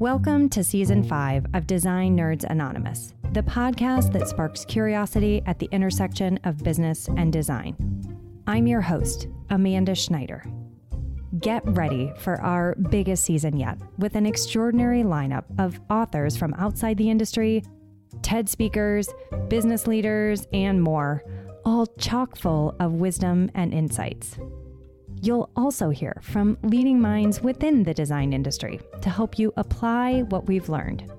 [0.00, 5.68] Welcome to season five of Design Nerds Anonymous, the podcast that sparks curiosity at the
[5.72, 7.74] intersection of business and design.
[8.46, 10.44] I'm your host, Amanda Schneider.
[11.40, 16.96] Get ready for our biggest season yet with an extraordinary lineup of authors from outside
[16.96, 17.64] the industry,
[18.22, 19.08] TED speakers,
[19.48, 21.24] business leaders, and more,
[21.64, 24.38] all chock full of wisdom and insights.
[25.20, 30.46] You'll also hear from leading minds within the design industry to help you apply what
[30.46, 31.10] we've learned.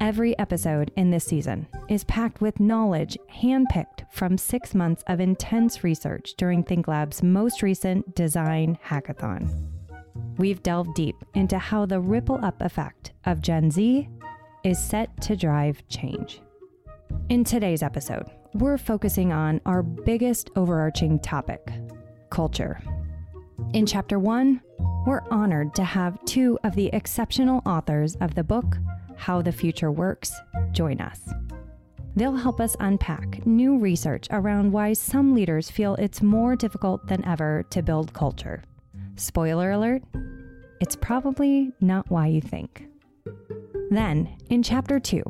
[0.00, 5.84] Every episode in this season is packed with knowledge handpicked from six months of intense
[5.84, 9.48] research during ThinkLab's most recent design hackathon.
[10.38, 14.08] We've delved deep into how the ripple up effect of Gen Z
[14.64, 16.40] is set to drive change.
[17.28, 21.70] In today's episode, we're focusing on our biggest overarching topic
[22.36, 22.78] culture.
[23.72, 24.60] In chapter one,
[25.06, 28.76] we're honored to have two of the exceptional authors of the book,
[29.16, 30.34] How the Future Works,
[30.72, 31.18] join us.
[32.14, 37.24] They'll help us unpack new research around why some leaders feel it's more difficult than
[37.24, 38.62] ever to build culture.
[39.14, 40.02] Spoiler alert,
[40.82, 42.86] it's probably not why you think.
[43.88, 45.22] Then, in chapter two,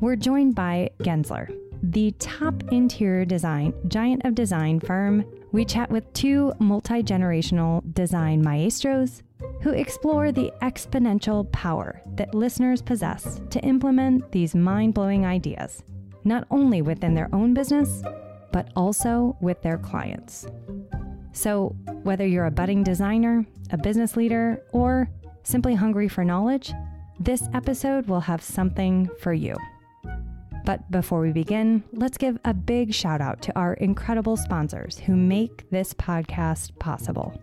[0.00, 5.24] we're joined by Gensler, the top interior design giant of design firm
[5.56, 9.22] we chat with two multi generational design maestros
[9.62, 15.82] who explore the exponential power that listeners possess to implement these mind blowing ideas,
[16.24, 18.02] not only within their own business,
[18.52, 20.46] but also with their clients.
[21.32, 25.08] So, whether you're a budding designer, a business leader, or
[25.42, 26.74] simply hungry for knowledge,
[27.18, 29.56] this episode will have something for you.
[30.66, 35.14] But before we begin, let's give a big shout out to our incredible sponsors who
[35.14, 37.40] make this podcast possible.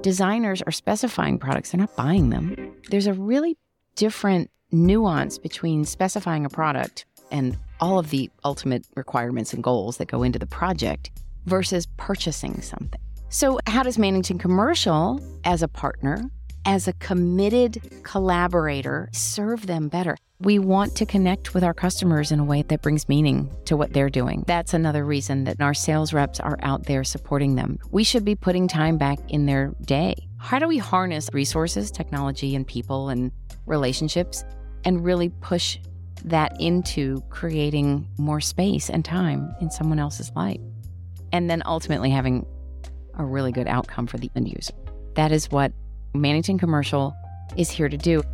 [0.00, 2.74] Designers are specifying products, they're not buying them.
[2.88, 3.58] There's a really
[3.94, 10.08] different nuance between specifying a product and all of the ultimate requirements and goals that
[10.08, 11.10] go into the project
[11.44, 13.00] versus purchasing something.
[13.28, 16.24] So, how does Mannington Commercial, as a partner,
[16.64, 20.16] as a committed collaborator, serve them better?
[20.44, 23.92] We want to connect with our customers in a way that brings meaning to what
[23.92, 24.42] they're doing.
[24.48, 27.78] That's another reason that our sales reps are out there supporting them.
[27.92, 30.16] We should be putting time back in their day.
[30.38, 33.30] How do we harness resources, technology, and people and
[33.66, 34.42] relationships
[34.84, 35.78] and really push
[36.24, 40.60] that into creating more space and time in someone else's life?
[41.30, 42.44] And then ultimately having
[43.16, 44.74] a really good outcome for the end user.
[45.14, 45.72] That is what
[46.16, 47.14] Mannington Commercial
[47.56, 48.24] is here to do.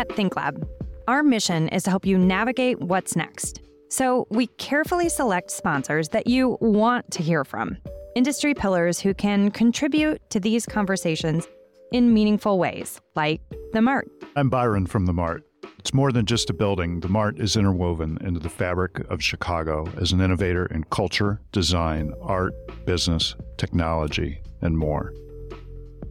[0.00, 0.66] At ThinkLab,
[1.08, 3.60] our mission is to help you navigate what's next.
[3.90, 7.76] So we carefully select sponsors that you want to hear from,
[8.16, 11.46] industry pillars who can contribute to these conversations
[11.92, 13.42] in meaningful ways, like
[13.74, 14.08] the Mart.
[14.36, 15.44] I'm Byron from the Mart.
[15.78, 17.00] It's more than just a building.
[17.00, 22.14] The Mart is interwoven into the fabric of Chicago as an innovator in culture, design,
[22.22, 22.54] art,
[22.86, 25.12] business, technology, and more.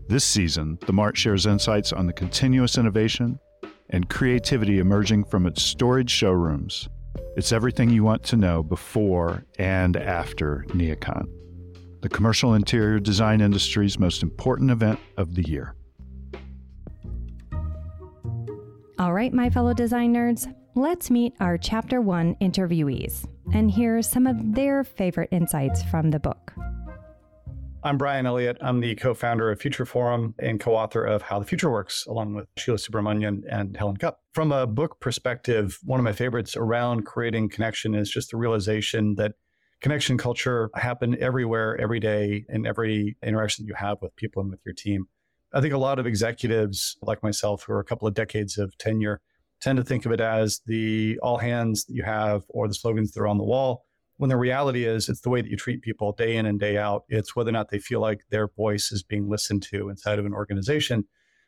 [0.07, 3.39] This season, the Mart shares insights on the continuous innovation
[3.89, 6.89] and creativity emerging from its storage showrooms.
[7.35, 11.27] It's everything you want to know before and after NeoCon,
[12.01, 15.75] the commercial interior design industry's most important event of the year.
[18.99, 24.27] All right, my fellow design nerds, let's meet our Chapter 1 interviewees and hear some
[24.27, 26.53] of their favorite insights from the book.
[27.81, 28.57] I'm Brian Elliott.
[28.59, 32.05] I'm the co founder of Future Forum and co author of How the Future Works,
[32.07, 34.19] along with Sheela Subramanian and Helen Kupp.
[34.33, 39.15] From a book perspective, one of my favorites around creating connection is just the realization
[39.15, 39.35] that
[39.79, 44.59] connection culture happen everywhere, every day, in every interaction you have with people and with
[44.65, 45.07] your team.
[45.53, 48.77] I think a lot of executives like myself, who are a couple of decades of
[48.77, 49.21] tenure,
[49.61, 53.13] tend to think of it as the all hands that you have or the slogans
[53.13, 53.85] that are on the wall
[54.19, 56.77] when the reality is it's the way that you treat people day in and day
[56.77, 57.05] out.
[57.07, 60.25] It's whether or not they feel like their voice is being listened to inside of
[60.25, 61.05] an organization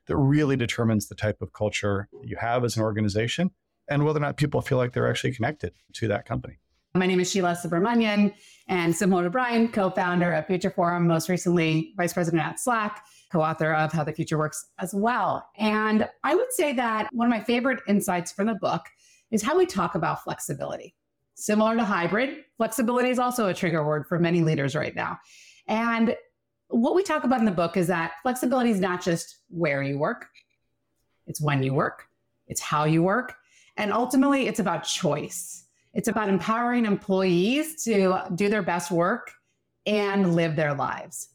[0.08, 3.52] that really determines the type of culture you have as an organization
[3.90, 6.60] and whether or not people feel like they're actually connected to that company.
[6.96, 8.34] My name is Sheela Subramanian,
[8.70, 13.04] and similar to Brian, co founder of Future Forum, most recently vice president at Slack,
[13.34, 15.46] co author of How the Future Works as well.
[15.58, 18.84] And I would say that one of my favorite insights from the book
[19.30, 20.96] is how we talk about flexibility.
[21.36, 25.18] Similar to hybrid, flexibility is also a trigger word for many leaders right now.
[25.68, 26.16] And
[26.68, 29.98] what we talk about in the book is that flexibility is not just where you
[29.98, 30.28] work,
[31.28, 32.06] it's when you work,
[32.48, 33.36] it's how you work.
[33.78, 35.66] And ultimately, it's about choice.
[35.94, 39.32] It's about empowering employees to do their best work
[39.86, 41.30] and live their lives.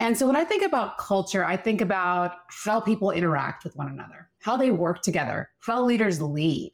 [0.00, 3.88] And so when I think about culture, I think about how people interact with one
[3.88, 6.72] another, how they work together, how leaders lead.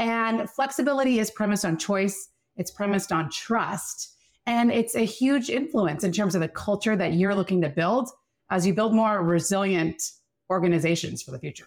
[0.00, 4.16] And flexibility is premised on choice, it's premised on trust.
[4.46, 8.08] And it's a huge influence in terms of the culture that you're looking to build
[8.50, 10.02] as you build more resilient
[10.48, 11.66] organizations for the future.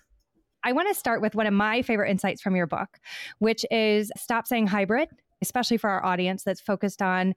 [0.63, 2.99] I want to start with one of my favorite insights from your book,
[3.37, 5.09] which is stop saying hybrid,
[5.43, 7.35] especially for our audience that's focused on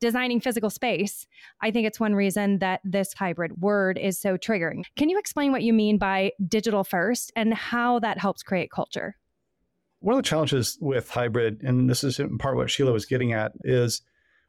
[0.00, 1.26] designing physical space.
[1.60, 4.84] I think it's one reason that this hybrid word is so triggering.
[4.96, 9.16] Can you explain what you mean by digital first and how that helps create culture?
[10.00, 13.32] One of the challenges with hybrid, and this is in part what Sheela was getting
[13.32, 14.02] at, is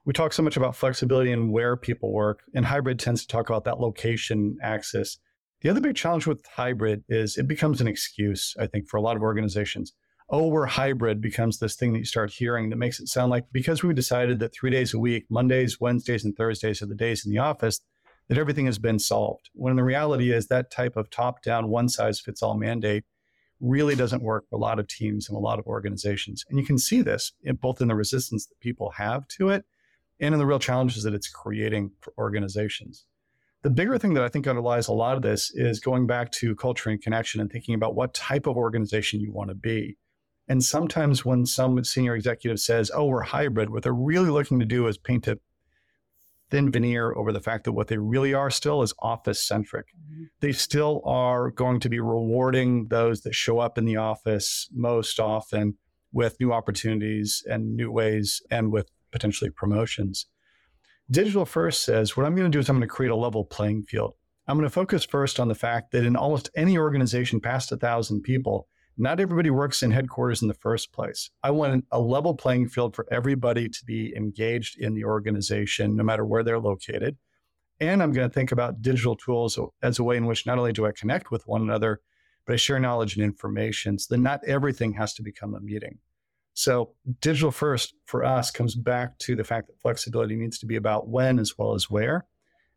[0.05, 3.49] we talk so much about flexibility and where people work, and hybrid tends to talk
[3.49, 5.19] about that location axis.
[5.61, 9.01] The other big challenge with hybrid is it becomes an excuse, I think, for a
[9.01, 9.93] lot of organizations.
[10.29, 13.45] Oh, we're hybrid becomes this thing that you start hearing that makes it sound like
[13.51, 17.25] because we decided that three days a week, Mondays, Wednesdays, and Thursdays are the days
[17.25, 17.79] in the office,
[18.27, 19.49] that everything has been solved.
[19.53, 23.05] When the reality is that type of top down, one size fits all mandate
[23.59, 26.45] really doesn't work for a lot of teams and a lot of organizations.
[26.49, 29.65] And you can see this in both in the resistance that people have to it
[30.19, 33.05] and in the real challenges that it's creating for organizations.
[33.63, 36.55] The bigger thing that I think underlies a lot of this is going back to
[36.55, 39.97] culture and connection and thinking about what type of organization you want to be.
[40.47, 44.65] And sometimes when some senior executive says, oh, we're hybrid, what they're really looking to
[44.65, 45.39] do is paint a
[46.49, 49.87] thin veneer over the fact that what they really are still is office centric.
[49.87, 50.23] Mm-hmm.
[50.39, 55.19] They still are going to be rewarding those that show up in the office most
[55.19, 55.77] often
[56.11, 60.27] with new opportunities and new ways and with potentially promotions.
[61.09, 63.45] Digital First says what I'm going to do is I'm going to create a level
[63.45, 64.13] playing field.
[64.47, 67.77] I'm going to focus first on the fact that in almost any organization past a
[67.77, 68.67] thousand people,
[68.97, 71.29] not everybody works in headquarters in the first place.
[71.43, 76.03] I want a level playing field for everybody to be engaged in the organization, no
[76.03, 77.17] matter where they're located.
[77.79, 80.73] And I'm going to think about digital tools as a way in which not only
[80.73, 82.01] do I connect with one another,
[82.45, 85.99] but I share knowledge and information so that not everything has to become a meeting.
[86.53, 90.75] So, digital first for us comes back to the fact that flexibility needs to be
[90.75, 92.25] about when as well as where.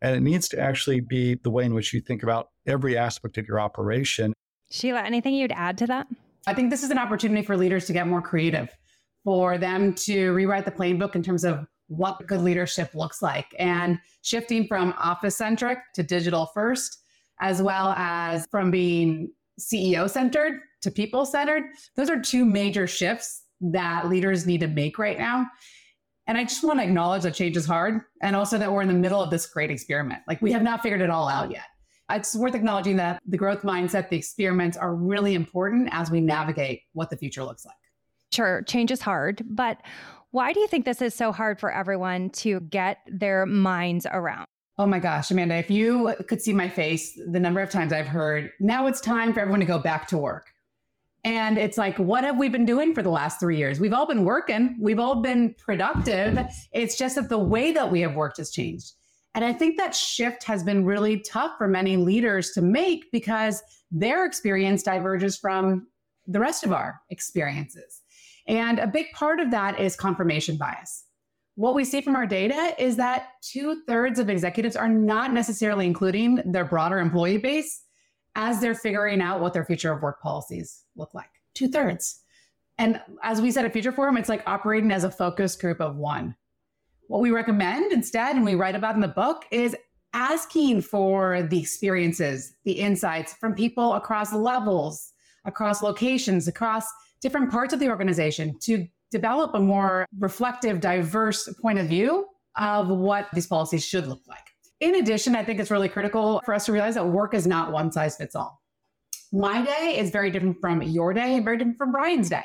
[0.02, 3.38] And it needs to actually be the way in which you think about every aspect
[3.38, 4.34] of your operation
[4.70, 6.06] Sheela, anything you'd add to that?
[6.46, 8.74] I think this is an opportunity for leaders to get more creative,
[9.24, 13.98] for them to rewrite the playbook in terms of what good leadership looks like and
[14.22, 17.02] shifting from office centric to digital first,
[17.40, 21.64] as well as from being CEO centered to people centered.
[21.96, 25.46] Those are two major shifts that leaders need to make right now.
[26.28, 28.88] And I just want to acknowledge that change is hard and also that we're in
[28.88, 30.22] the middle of this great experiment.
[30.28, 31.64] Like we have not figured it all out yet
[32.16, 36.82] it's worth acknowledging that the growth mindset, the experiments are really important as we navigate
[36.92, 37.74] what the future looks like.
[38.32, 39.78] Sure, change is hard, but
[40.30, 44.46] why do you think this is so hard for everyone to get their minds around?
[44.78, 48.06] Oh my gosh, Amanda, if you could see my face, the number of times I've
[48.06, 50.46] heard, now it's time for everyone to go back to work.
[51.22, 53.78] And it's like, what have we been doing for the last three years?
[53.78, 56.38] We've all been working, we've all been productive.
[56.72, 58.92] It's just that the way that we have worked has changed.
[59.34, 63.62] And I think that shift has been really tough for many leaders to make because
[63.90, 65.86] their experience diverges from
[66.26, 68.02] the rest of our experiences.
[68.46, 71.04] And a big part of that is confirmation bias.
[71.54, 75.86] What we see from our data is that two thirds of executives are not necessarily
[75.86, 77.82] including their broader employee base
[78.34, 81.30] as they're figuring out what their future of work policies look like.
[81.54, 82.22] Two thirds.
[82.78, 85.96] And as we said at Future Forum, it's like operating as a focus group of
[85.96, 86.34] one.
[87.10, 89.76] What we recommend instead, and we write about in the book, is
[90.12, 95.12] asking for the experiences, the insights from people across levels,
[95.44, 96.84] across locations, across
[97.20, 102.26] different parts of the organization to develop a more reflective, diverse point of view
[102.56, 104.46] of what these policies should look like.
[104.78, 107.72] In addition, I think it's really critical for us to realize that work is not
[107.72, 108.62] one size fits all.
[109.32, 112.44] My day is very different from your day and very different from Brian's day.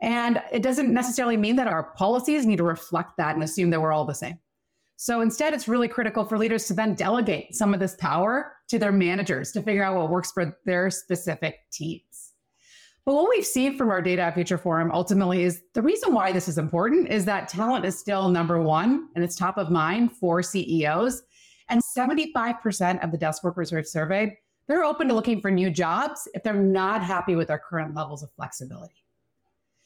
[0.00, 3.80] And it doesn't necessarily mean that our policies need to reflect that and assume that
[3.80, 4.38] we're all the same.
[4.96, 8.78] So instead, it's really critical for leaders to then delegate some of this power to
[8.78, 12.32] their managers to figure out what works for their specific teams.
[13.04, 16.32] But what we've seen from our data at Future Forum ultimately is the reason why
[16.32, 20.12] this is important is that talent is still number one and it's top of mind
[20.12, 21.22] for CEOs.
[21.68, 24.32] And 75% of the desk workers we've surveyed,
[24.68, 28.22] they're open to looking for new jobs if they're not happy with their current levels
[28.22, 29.03] of flexibility.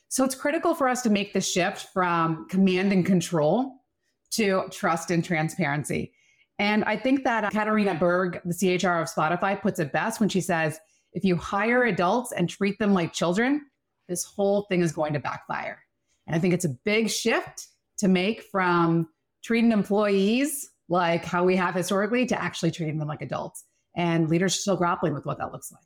[0.09, 3.75] So it's critical for us to make the shift from command and control
[4.33, 6.13] to trust and transparency.
[6.59, 10.29] And I think that uh, Katarina Berg, the CHR of Spotify, puts it best when
[10.29, 10.81] she says,
[11.13, 13.67] if you hire adults and treat them like children,
[14.09, 15.79] this whole thing is going to backfire.
[16.27, 19.09] And I think it's a big shift to make from
[19.43, 23.65] treating employees like how we have historically to actually treating them like adults.
[23.95, 25.83] And leaders are still grappling with what that looks like.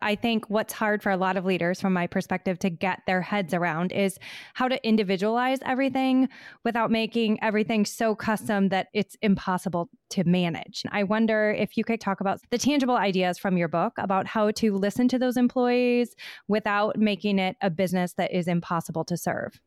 [0.00, 3.20] I think what's hard for a lot of leaders, from my perspective, to get their
[3.20, 4.18] heads around is
[4.54, 6.28] how to individualize everything
[6.64, 10.84] without making everything so custom that it's impossible to manage.
[10.90, 14.50] I wonder if you could talk about the tangible ideas from your book about how
[14.52, 16.14] to listen to those employees
[16.46, 19.60] without making it a business that is impossible to serve.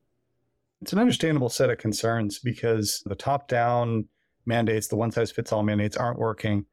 [0.82, 4.06] It's an understandable set of concerns because the top down
[4.46, 6.66] mandates, the one size fits all mandates, aren't working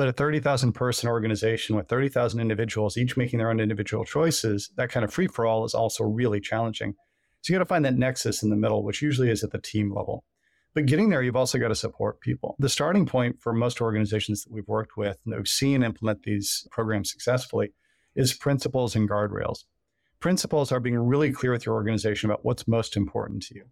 [0.00, 4.88] but a 30,000 person organization with 30,000 individuals, each making their own individual choices, that
[4.88, 6.94] kind of free for all is also really challenging.
[7.42, 9.60] So you got to find that nexus in the middle, which usually is at the
[9.60, 10.24] team level.
[10.74, 12.56] But getting there, you've also got to support people.
[12.58, 16.22] The starting point for most organizations that we've worked with and that we've seen implement
[16.22, 17.74] these programs successfully
[18.16, 19.64] is principles and guardrails.
[20.18, 23.64] Principles are being really clear with your organization about what's most important to you.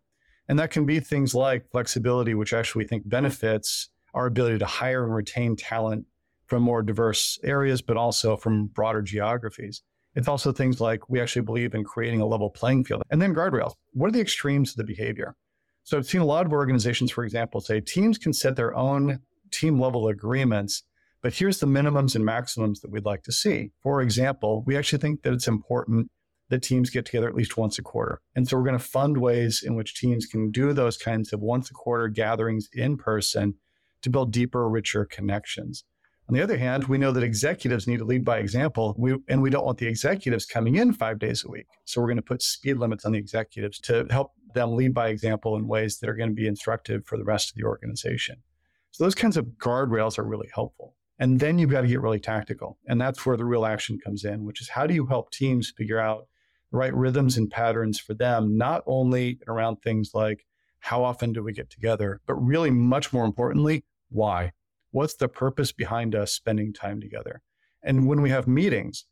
[0.47, 4.66] And that can be things like flexibility, which actually we think benefits our ability to
[4.66, 6.04] hire and retain talent
[6.48, 9.82] from more diverse areas, but also from broader geographies.
[10.14, 13.02] It's also things like we actually believe in creating a level playing field.
[13.10, 13.74] And then guardrails.
[13.92, 15.36] What are the extremes of the behavior?
[15.84, 19.20] So I've seen a lot of organizations, for example, say teams can set their own
[19.52, 20.82] team level agreements,
[21.22, 23.70] but here's the minimums and maximums that we'd like to see.
[23.82, 26.10] For example, we actually think that it's important
[26.50, 28.20] that teams get together at least once a quarter.
[28.34, 31.40] And so we're going to fund ways in which teams can do those kinds of
[31.40, 33.54] once a quarter gatherings in person
[34.02, 35.84] to build deeper, richer connections.
[36.28, 39.40] On the other hand, we know that executives need to lead by example, we, and
[39.40, 41.66] we don't want the executives coming in five days a week.
[41.87, 45.08] So we're going to put speed limits on the executives to help them lead by
[45.08, 48.42] example in ways that are going to be instructive for the rest of the organization.
[48.90, 50.94] So those kinds of guardrails are really helpful.
[51.18, 52.78] And then you've got to get really tactical.
[52.87, 55.73] And that's where the real action comes in, which is how do you help teams
[55.75, 56.26] figure out
[56.70, 60.44] the right rhythms and patterns for them, not only around things like
[60.80, 64.52] how often do we get together, but really much more importantly, why?
[64.90, 67.42] What's the purpose behind us spending time together?
[67.83, 69.04] And when we have meetings,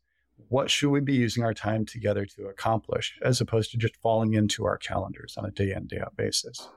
[0.49, 4.33] what should we be using our time together to accomplish as opposed to just falling
[4.33, 6.67] into our calendars on a day in, day out basis?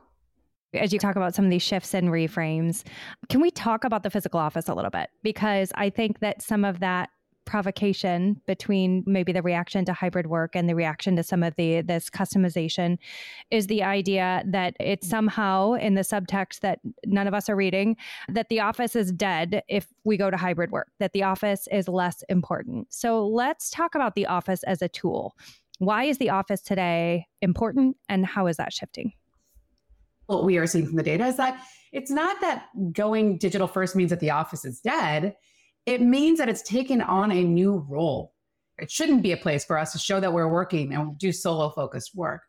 [0.73, 2.85] As you talk about some of these shifts and reframes,
[3.29, 5.11] can we talk about the physical office a little bit?
[5.23, 7.11] Because I think that some of that
[7.51, 11.81] provocation between maybe the reaction to hybrid work and the reaction to some of the
[11.81, 12.97] this customization
[13.51, 17.97] is the idea that it's somehow in the subtext that none of us are reading
[18.29, 21.89] that the office is dead if we go to hybrid work that the office is
[21.89, 22.87] less important.
[22.89, 25.35] So let's talk about the office as a tool.
[25.79, 29.13] Why is the office today important and how is that shifting?
[30.27, 33.97] What we are seeing from the data is that it's not that going digital first
[33.97, 35.35] means that the office is dead
[35.87, 38.35] it means that it's taken on a new role.
[38.79, 41.71] It shouldn't be a place for us to show that we're working and do solo
[41.71, 42.43] focused work.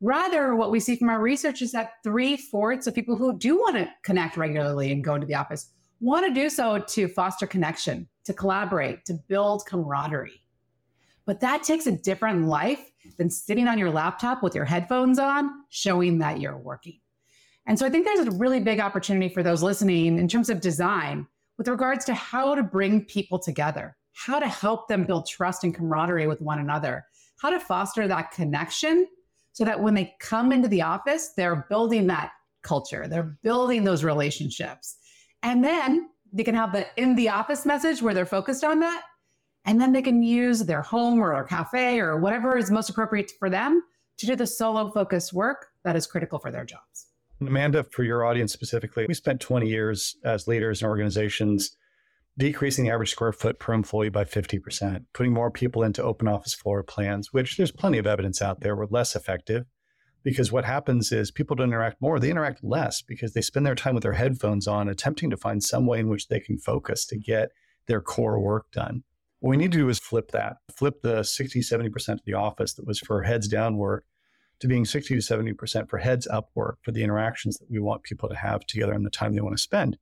[0.00, 3.56] Rather, what we see from our research is that three fourths of people who do
[3.56, 5.70] want to connect regularly and go into the office
[6.00, 10.42] want to do so to foster connection, to collaborate, to build camaraderie.
[11.24, 15.50] But that takes a different life than sitting on your laptop with your headphones on,
[15.70, 16.98] showing that you're working.
[17.66, 20.60] And so I think there's a really big opportunity for those listening in terms of
[20.60, 21.28] design
[21.62, 25.72] with regards to how to bring people together, how to help them build trust and
[25.72, 27.04] camaraderie with one another,
[27.40, 29.06] how to foster that connection
[29.52, 32.32] so that when they come into the office, they're building that
[32.64, 34.96] culture, they're building those relationships.
[35.44, 39.04] And then they can have the in the office message where they're focused on that.
[39.64, 43.30] And then they can use their home or their cafe or whatever is most appropriate
[43.38, 43.84] for them
[44.18, 47.06] to do the solo focused work that is critical for their jobs.
[47.48, 51.76] Amanda, for your audience specifically, we spent 20 years as leaders in organizations
[52.38, 56.54] decreasing the average square foot per employee by 50%, putting more people into open office
[56.54, 59.66] floor plans, which there's plenty of evidence out there were less effective
[60.24, 63.74] because what happens is people don't interact more, they interact less because they spend their
[63.74, 67.04] time with their headphones on attempting to find some way in which they can focus
[67.06, 67.50] to get
[67.86, 69.02] their core work done.
[69.40, 72.74] What we need to do is flip that, flip the 60, 70% of the office
[72.74, 74.04] that was for heads down work
[74.62, 78.04] to being 60 to 70% for heads up work for the interactions that we want
[78.04, 79.98] people to have together and the time they want to spend.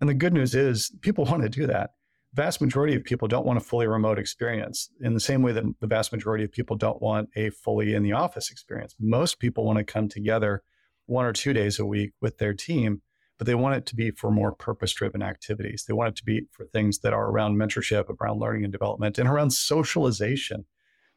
[0.00, 1.90] And the good news is people want to do that.
[2.34, 5.64] Vast majority of people don't want a fully remote experience in the same way that
[5.80, 8.96] the vast majority of people don't want a fully in the office experience.
[8.98, 10.64] Most people want to come together
[11.06, 13.00] one or two days a week with their team,
[13.38, 15.84] but they want it to be for more purpose driven activities.
[15.86, 19.20] They want it to be for things that are around mentorship, around learning and development,
[19.20, 20.64] and around socialization,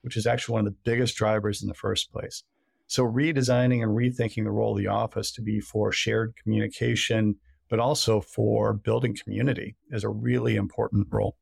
[0.04, 2.44] which is actually one of the biggest drivers in the first place.
[2.88, 7.36] So redesigning and rethinking the role of the office to be for shared communication,
[7.70, 11.38] but also for building community is a really important role.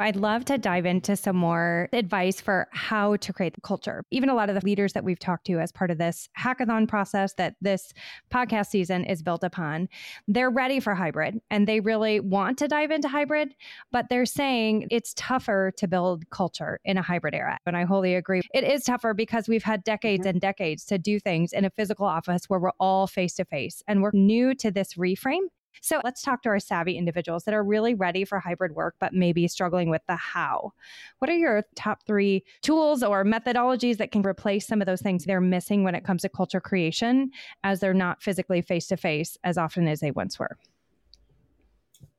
[0.00, 4.04] I'd love to dive into some more advice for how to create the culture.
[4.10, 6.88] Even a lot of the leaders that we've talked to as part of this hackathon
[6.88, 7.92] process that this
[8.28, 9.88] podcast season is built upon,
[10.26, 13.54] they're ready for hybrid and they really want to dive into hybrid,
[13.92, 17.56] but they're saying it's tougher to build culture in a hybrid era.
[17.64, 18.42] And I wholly agree.
[18.52, 20.30] It is tougher because we've had decades mm-hmm.
[20.30, 23.80] and decades to do things in a physical office where we're all face to face
[23.86, 25.46] and we're new to this reframe.
[25.80, 29.12] So let's talk to our savvy individuals that are really ready for hybrid work, but
[29.12, 30.72] maybe struggling with the how.
[31.18, 35.24] What are your top three tools or methodologies that can replace some of those things
[35.24, 37.30] they're missing when it comes to culture creation
[37.62, 40.56] as they're not physically face to face as often as they once were?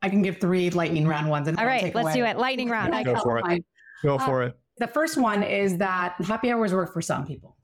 [0.02, 1.48] I can give three lightning round ones.
[1.48, 2.14] And All right, let's away.
[2.14, 2.38] do it.
[2.38, 2.94] Lightning round.
[3.06, 3.66] Go for it.
[4.04, 4.58] Go for uh, it.
[4.78, 7.56] The first one is that happy hours work for some people.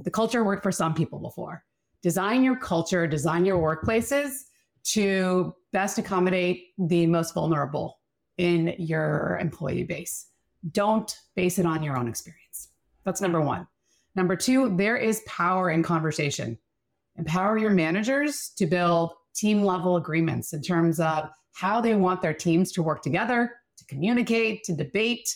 [0.00, 1.64] The culture worked for some people before.
[2.02, 4.44] Design your culture, design your workplaces
[4.84, 7.98] to best accommodate the most vulnerable
[8.38, 10.28] in your employee base.
[10.70, 12.68] Don't base it on your own experience.
[13.04, 13.66] That's number one.
[14.14, 16.58] Number two, there is power in conversation.
[17.16, 22.34] Empower your managers to build team level agreements in terms of how they want their
[22.34, 25.34] teams to work together, to communicate, to debate,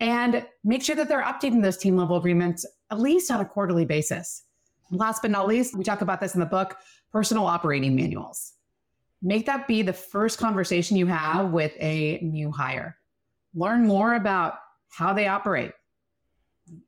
[0.00, 3.84] and make sure that they're updating those team level agreements at least on a quarterly
[3.84, 4.42] basis.
[4.90, 6.76] Last but not least, we talk about this in the book
[7.10, 8.54] personal operating manuals
[9.22, 12.96] make that be the first conversation you have with a new hire.
[13.54, 14.54] Learn more about
[14.90, 15.72] how they operate,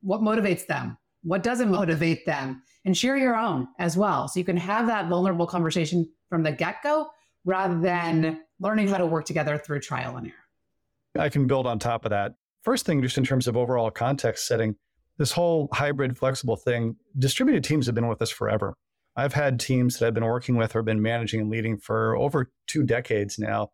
[0.01, 4.29] what motivates them, what doesn't motivate them, and share your own as well.
[4.29, 7.09] So you can have that vulnerable conversation from the get go
[7.45, 11.25] rather than learning how to work together through trial and error.
[11.25, 12.35] I can build on top of that.
[12.63, 14.75] First thing, just in terms of overall context setting,
[15.19, 18.75] this whole hybrid flexible thing, distributed teams have been with us forever.
[19.17, 22.51] I've had teams that I've been working with or been managing and leading for over
[22.67, 23.71] two decades now,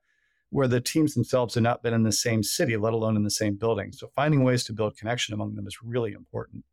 [0.51, 3.31] where the teams themselves have not been in the same city, let alone in the
[3.31, 3.93] same building.
[3.93, 6.65] So finding ways to build connection among them is really important.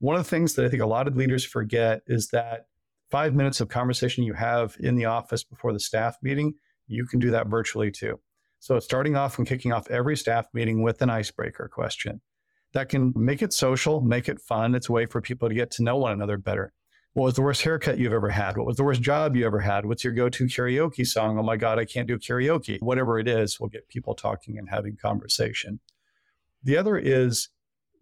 [0.00, 2.66] One of the things that I think a lot of leaders forget is that
[3.10, 6.54] five minutes of conversation you have in the office before the staff meeting,
[6.86, 8.18] you can do that virtually too.
[8.60, 12.20] So starting off and kicking off every staff meeting with an icebreaker question
[12.72, 14.74] that can make it social, make it fun.
[14.74, 16.72] It's a way for people to get to know one another better.
[17.18, 18.56] What was the worst haircut you've ever had?
[18.56, 19.84] What was the worst job you ever had?
[19.84, 21.36] What's your go to karaoke song?
[21.36, 22.80] Oh my God, I can't do karaoke.
[22.80, 25.80] Whatever it is, we'll get people talking and having conversation.
[26.62, 27.48] The other is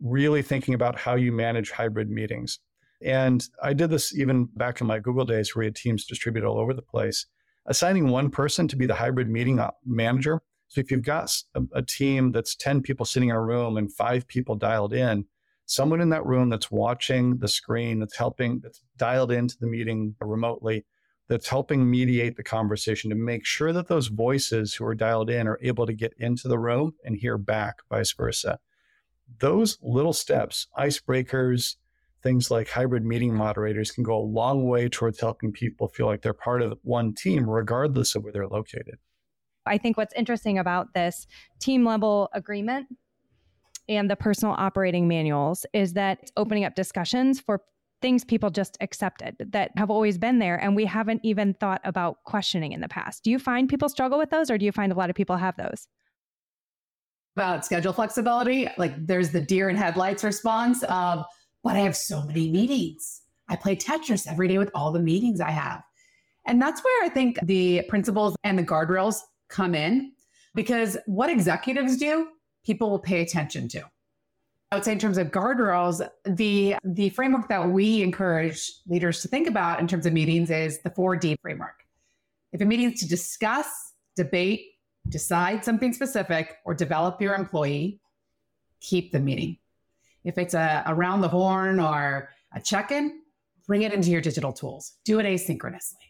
[0.03, 2.59] really thinking about how you manage hybrid meetings.
[3.01, 6.47] And I did this even back in my Google days where we had teams distributed
[6.47, 7.25] all over the place.
[7.65, 10.43] Assigning one person to be the hybrid meeting manager.
[10.69, 13.91] So if you've got a, a team that's 10 people sitting in a room and
[13.91, 15.25] five people dialed in,
[15.67, 20.15] someone in that room that's watching the screen, that's helping, that's dialed into the meeting
[20.21, 20.85] remotely,
[21.29, 25.49] that's helping mediate the conversation to make sure that those voices who are dialed in
[25.49, 28.59] are able to get into the room and hear back, vice versa.
[29.41, 31.75] Those little steps, icebreakers,
[32.23, 36.23] things like hybrid meeting moderators can go a long way towards helping people feel like
[36.23, 38.99] they're part of one team, regardless of where they're located.
[39.67, 41.27] I think what's interesting about this
[41.59, 42.87] team level agreement
[43.89, 47.63] and the personal operating manuals is that opening up discussions for
[48.03, 52.23] things people just accepted that have always been there and we haven't even thought about
[52.25, 53.25] questioning in the past.
[53.25, 55.37] Do you find people struggle with those or do you find a lot of people
[55.37, 55.89] have those?
[57.37, 61.25] About schedule flexibility, like there's the deer in headlights response of,
[61.63, 63.23] but I have so many meetings.
[63.49, 65.83] I play Tetris every day with all the meetings I have.
[66.47, 69.19] And that's where I think the principles and the guardrails
[69.49, 70.13] come in
[70.55, 72.29] because what executives do
[72.67, 73.83] people will pay attention to.
[74.73, 79.29] I would say in terms of guardrails, the the framework that we encourage leaders to
[79.29, 81.85] think about in terms of meetings is the 4D framework.
[82.53, 83.69] If a meeting is to discuss,
[84.17, 84.63] debate,
[85.09, 88.01] decide something specific, or develop your employee,
[88.81, 89.59] keep the meeting.
[90.25, 93.21] If it's a around the horn or a check-in,
[93.69, 94.95] bring it into your digital tools.
[95.05, 96.07] Do it asynchronously.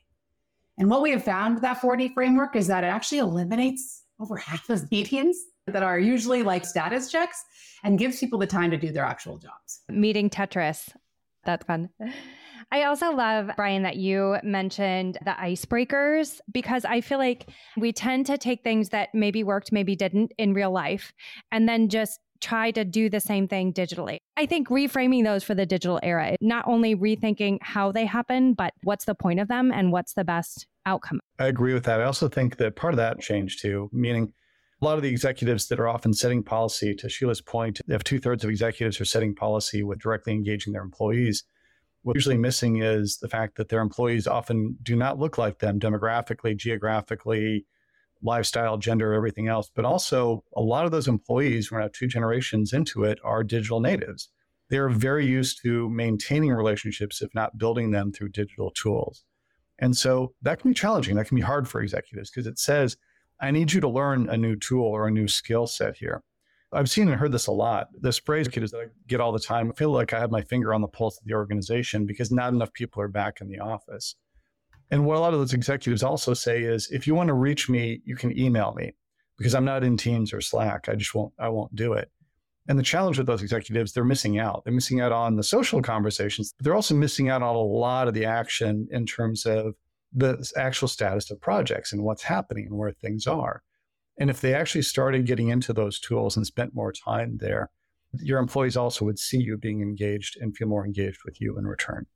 [0.79, 4.37] And what we have found with that 4D framework is that it actually eliminates over
[4.39, 7.45] half of meetings that are usually like status checks
[7.83, 9.81] and gives people the time to do their actual jobs.
[9.89, 10.91] Meeting Tetris.
[11.45, 11.91] That's fun.
[12.73, 18.27] I also love, Brian, that you mentioned the icebreakers because I feel like we tend
[18.27, 21.13] to take things that maybe worked, maybe didn't in real life,
[21.53, 24.19] and then just try to do the same thing digitally.
[24.37, 28.75] I think reframing those for the digital era, not only rethinking how they happen, but
[28.83, 31.21] what's the point of them and what's the best outcome.
[31.39, 32.01] I agree with that.
[32.01, 34.33] I also think that part of that change too, meaning
[34.81, 38.19] a lot of the executives that are often setting policy, to Sheela's point, if two
[38.19, 41.45] thirds of executives are setting policy with directly engaging their employees,
[42.03, 45.81] what's usually missing is the fact that their employees often do not look like them
[45.81, 47.65] demographically, geographically,
[48.23, 49.71] lifestyle, gender, everything else.
[49.75, 53.81] But also, a lot of those employees, we're now two generations into it, are digital
[53.81, 54.29] natives.
[54.69, 59.25] They're very used to maintaining relationships, if not building them through digital tools.
[59.79, 61.17] And so that can be challenging.
[61.17, 62.97] That can be hard for executives because it says,
[63.41, 66.23] I need you to learn a new tool or a new skill set here.
[66.73, 67.89] I've seen and heard this a lot.
[67.99, 69.71] This phrase that I get all the time.
[69.71, 72.53] I feel like I have my finger on the pulse of the organization because not
[72.53, 74.17] enough people are back in the office.
[74.91, 77.69] And what a lot of those executives also say is if you want to reach
[77.69, 78.93] me, you can email me
[79.39, 80.89] because I'm not in Teams or Slack.
[80.89, 82.11] I just won't I won't do it.
[82.69, 84.65] And the challenge with those executives, they're missing out.
[84.65, 86.53] They're missing out on the social conversations.
[86.57, 89.75] But they're also missing out on a lot of the action in terms of
[90.15, 93.63] the actual status of projects and what's happening and where things are.
[94.19, 97.71] And if they actually started getting into those tools and spent more time there,
[98.21, 101.67] your employees also would see you being engaged and feel more engaged with you in
[101.67, 102.07] return.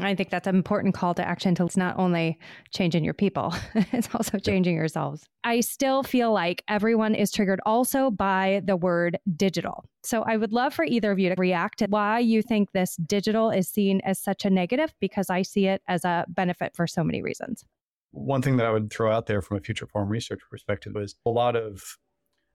[0.00, 2.38] I think that's an important call to action to it's not only
[2.70, 3.54] changing your people,
[3.92, 5.24] it's also changing yourselves.
[5.44, 9.84] I still feel like everyone is triggered also by the word digital.
[10.02, 12.96] So I would love for either of you to react to why you think this
[12.96, 16.86] digital is seen as such a negative, because I see it as a benefit for
[16.86, 17.64] so many reasons.
[18.12, 21.16] One thing that I would throw out there from a Future Forum research perspective was
[21.26, 21.98] a lot of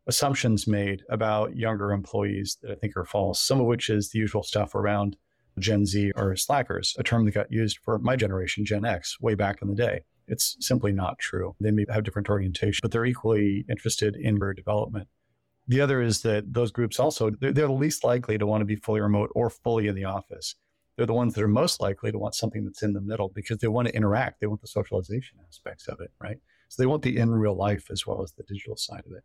[0.08, 4.19] assumptions made about younger employees that I think are false, some of which is the
[4.19, 5.17] usual stuff around
[5.59, 9.35] Gen Z or slackers, a term that got used for my generation, Gen X, way
[9.35, 10.01] back in the day.
[10.27, 11.55] It's simply not true.
[11.59, 15.07] They may have different orientation, but they're equally interested in their development.
[15.67, 18.65] The other is that those groups also, they're, they're the least likely to want to
[18.65, 20.55] be fully remote or fully in the office.
[20.95, 23.57] They're the ones that are most likely to want something that's in the middle because
[23.57, 24.41] they want to interact.
[24.41, 26.37] They want the socialization aspects of it, right?
[26.69, 29.23] So they want the in real life as well as the digital side of it.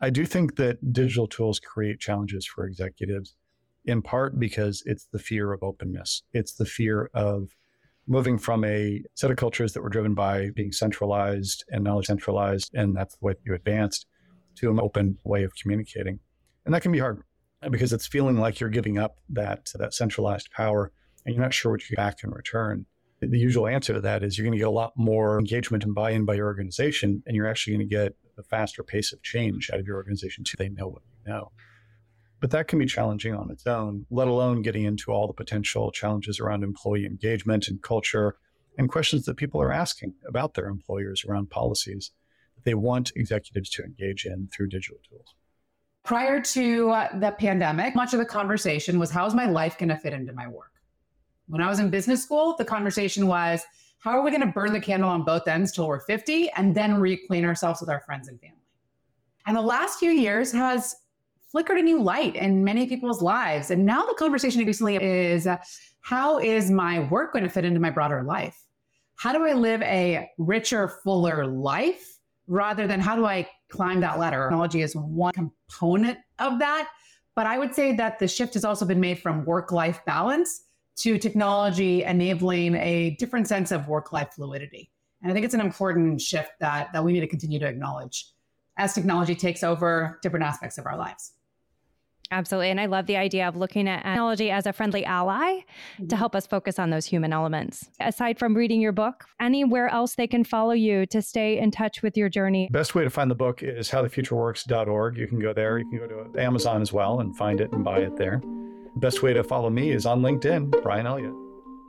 [0.00, 3.36] I do think that digital tools create challenges for executives
[3.84, 6.22] in part because it's the fear of openness.
[6.32, 7.54] It's the fear of
[8.06, 12.74] moving from a set of cultures that were driven by being centralized and knowledge centralized,
[12.74, 14.06] and that's the way you advanced,
[14.56, 16.20] to an open way of communicating.
[16.64, 17.22] And that can be hard
[17.70, 20.92] because it's feeling like you're giving up that, that centralized power
[21.24, 22.86] and you're not sure what you get back in return.
[23.20, 25.94] The usual answer to that is you're going to get a lot more engagement and
[25.94, 29.22] buy in by your organization, and you're actually going to get a faster pace of
[29.22, 30.56] change out of your organization too.
[30.58, 31.52] They know what you know.
[32.44, 35.90] But that can be challenging on its own, let alone getting into all the potential
[35.90, 38.36] challenges around employee engagement and culture
[38.76, 42.10] and questions that people are asking about their employers around policies
[42.54, 45.34] that they want executives to engage in through digital tools.
[46.02, 49.96] Prior to uh, the pandemic, much of the conversation was how's my life going to
[49.96, 50.72] fit into my work?
[51.48, 53.62] When I was in business school, the conversation was
[54.00, 56.74] how are we going to burn the candle on both ends till we're 50 and
[56.74, 58.58] then reclaim ourselves with our friends and family?
[59.46, 60.94] And the last few years has
[61.54, 63.70] flickered a new light in many people's lives.
[63.70, 65.56] And now the conversation recently is uh,
[66.00, 68.60] how is my work going to fit into my broader life?
[69.14, 74.18] How do I live a richer, fuller life rather than how do I climb that
[74.18, 74.46] ladder?
[74.48, 76.88] Technology is one component of that.
[77.36, 80.64] But I would say that the shift has also been made from work life balance
[80.96, 84.90] to technology enabling a different sense of work life fluidity.
[85.22, 88.26] And I think it's an important shift that, that we need to continue to acknowledge
[88.76, 91.30] as technology takes over different aspects of our lives.
[92.30, 92.70] Absolutely.
[92.70, 96.06] And I love the idea of looking at technology as a friendly ally mm-hmm.
[96.08, 97.90] to help us focus on those human elements.
[98.00, 102.02] Aside from reading your book, anywhere else they can follow you to stay in touch
[102.02, 102.68] with your journey?
[102.72, 105.16] Best way to find the book is howthefutureworks.org.
[105.16, 105.78] You can go there.
[105.78, 108.42] You can go to Amazon as well and find it and buy it there.
[108.96, 111.34] Best way to follow me is on LinkedIn, Brian Elliott.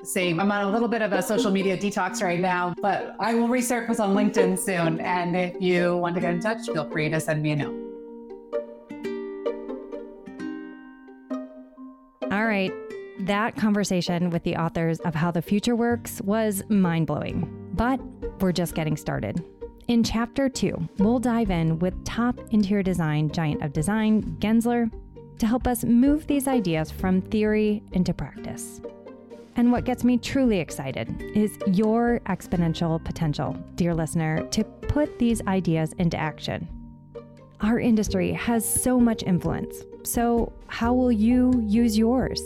[0.04, 0.40] Same.
[0.40, 3.48] I'm on a little bit of a social media detox right now, but I will
[3.48, 5.00] resurface on LinkedIn soon.
[5.00, 7.95] And if you want to get in touch, feel free to send me a note.
[12.36, 12.74] All right.
[13.20, 17.98] That conversation with the authors of How the Future Works was mind blowing, but
[18.42, 19.42] we're just getting started.
[19.88, 24.92] In chapter two, we'll dive in with top interior design giant of design, Gensler,
[25.40, 28.82] to help us move these ideas from theory into practice.
[29.56, 35.42] And what gets me truly excited is your exponential potential, dear listener, to put these
[35.48, 36.68] ideas into action.
[37.62, 39.86] Our industry has so much influence.
[40.06, 42.40] So, how will you use yours?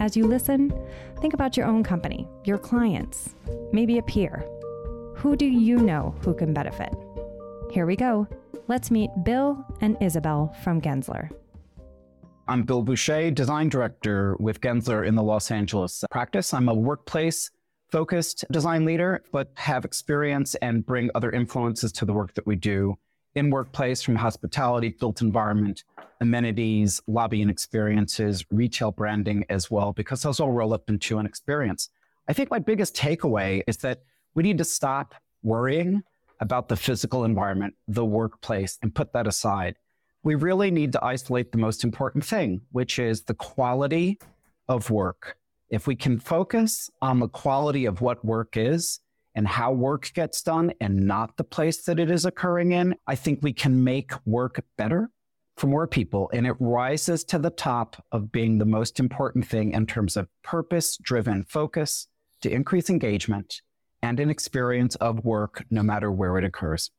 [0.00, 0.74] As you listen,
[1.20, 3.36] think about your own company, your clients,
[3.72, 4.44] maybe a peer.
[5.14, 6.92] Who do you know who can benefit?
[7.70, 8.26] Here we go.
[8.66, 11.30] Let's meet Bill and Isabel from Gensler.
[12.48, 16.52] I'm Bill Bouchey, design director with Gensler in the Los Angeles practice.
[16.52, 17.48] I'm a workplace
[17.92, 22.56] focused design leader, but have experience and bring other influences to the work that we
[22.56, 22.96] do
[23.34, 25.84] in workplace from hospitality, built environment,
[26.20, 31.90] amenities, lobbying experiences, retail branding as well, because those all roll up into an experience.
[32.28, 34.02] I think my biggest takeaway is that
[34.34, 36.02] we need to stop worrying
[36.40, 39.76] about the physical environment, the workplace, and put that aside.
[40.22, 44.18] We really need to isolate the most important thing, which is the quality
[44.68, 45.36] of work.
[45.68, 49.00] If we can focus on the quality of what work is
[49.34, 53.16] and how work gets done and not the place that it is occurring in, I
[53.16, 55.10] think we can make work better
[55.56, 56.30] for more people.
[56.32, 60.28] And it rises to the top of being the most important thing in terms of
[60.42, 62.08] purpose driven focus
[62.42, 63.62] to increase engagement
[64.02, 66.90] and an experience of work, no matter where it occurs.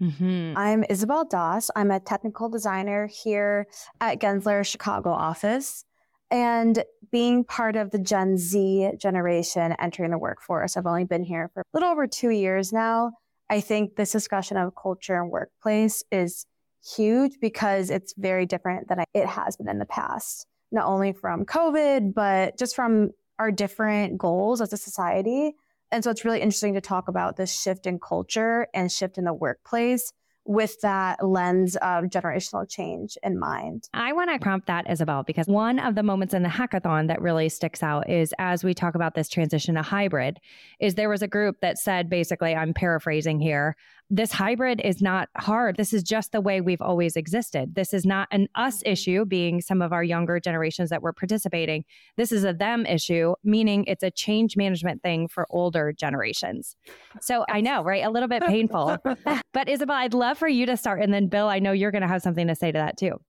[0.00, 0.56] Mm-hmm.
[0.56, 1.70] I'm Isabel Das.
[1.76, 3.66] I'm a technical designer here
[4.00, 5.84] at Gensler Chicago office.
[6.30, 11.50] And being part of the Gen Z generation entering the workforce, I've only been here
[11.52, 13.12] for a little over two years now.
[13.50, 16.46] I think this discussion of culture and workplace is
[16.84, 21.44] huge because it's very different than it has been in the past, not only from
[21.44, 25.54] COVID, but just from our different goals as a society.
[25.92, 29.24] And so it's really interesting to talk about this shift in culture and shift in
[29.24, 30.12] the workplace
[30.46, 33.88] with that lens of generational change in mind.
[33.92, 37.20] I want to prompt that, Isabel, because one of the moments in the hackathon that
[37.20, 40.40] really sticks out is as we talk about this transition to hybrid,
[40.80, 43.76] is there was a group that said basically, I'm paraphrasing here,
[44.12, 45.76] this hybrid is not hard.
[45.76, 47.76] This is just the way we've always existed.
[47.76, 48.92] This is not an us mm-hmm.
[48.92, 51.84] issue, being some of our younger generations that were participating.
[52.16, 56.76] This is a them issue, meaning it's a change management thing for older generations.
[57.20, 58.04] So I know, right?
[58.04, 58.98] A little bit painful.
[59.52, 61.00] but Isabel, I'd love for you to start.
[61.00, 63.20] And then Bill, I know you're going to have something to say to that too.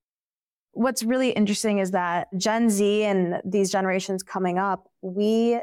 [0.72, 5.60] What's really interesting is that Gen Z and these generations coming up, we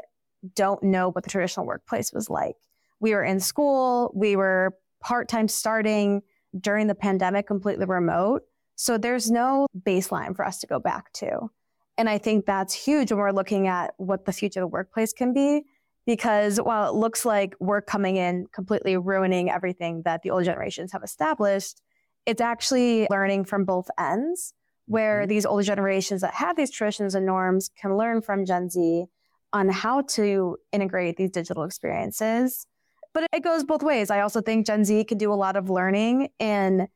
[0.54, 2.54] don't know what the traditional workplace was like.
[3.00, 6.22] We were in school, we were part time starting
[6.58, 8.42] during the pandemic, completely remote.
[8.76, 11.50] So there's no baseline for us to go back to.
[11.98, 15.12] And I think that's huge when we're looking at what the future of the workplace
[15.12, 15.62] can be.
[16.06, 20.92] Because while it looks like we're coming in completely ruining everything that the older generations
[20.92, 21.82] have established,
[22.26, 24.54] it's actually learning from both ends,
[24.86, 25.28] where mm-hmm.
[25.28, 29.04] these older generations that have these traditions and norms can learn from Gen Z
[29.52, 32.66] on how to integrate these digital experiences
[33.12, 34.10] but it goes both ways.
[34.10, 36.88] I also think Gen Z can do a lot of learning in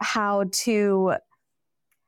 [0.00, 1.14] how to